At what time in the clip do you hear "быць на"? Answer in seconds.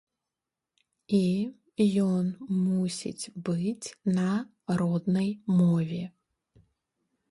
3.51-4.27